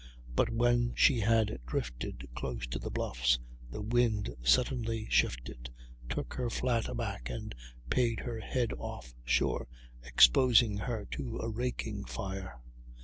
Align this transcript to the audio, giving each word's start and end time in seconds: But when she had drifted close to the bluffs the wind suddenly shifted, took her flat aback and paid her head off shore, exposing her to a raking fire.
But 0.35 0.49
when 0.49 0.93
she 0.95 1.19
had 1.19 1.59
drifted 1.67 2.27
close 2.33 2.65
to 2.65 2.79
the 2.79 2.89
bluffs 2.89 3.37
the 3.69 3.83
wind 3.83 4.35
suddenly 4.41 5.05
shifted, 5.11 5.69
took 6.09 6.33
her 6.33 6.49
flat 6.49 6.89
aback 6.89 7.29
and 7.29 7.53
paid 7.91 8.21
her 8.21 8.39
head 8.39 8.73
off 8.79 9.13
shore, 9.23 9.67
exposing 10.01 10.77
her 10.77 11.05
to 11.11 11.37
a 11.37 11.49
raking 11.51 12.05
fire. 12.05 12.57